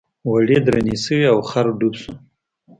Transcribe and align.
وړۍ 0.29 0.57
درندې 0.65 0.95
شوې 1.03 1.27
او 1.33 1.39
خر 1.49 1.65
ډوب 1.79 1.93
شو. 2.01 2.13